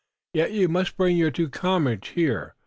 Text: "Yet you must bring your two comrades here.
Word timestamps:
"Yet 0.33 0.51
you 0.51 0.67
must 0.67 0.97
bring 0.97 1.15
your 1.15 1.29
two 1.29 1.47
comrades 1.47 2.07
here. 2.09 2.55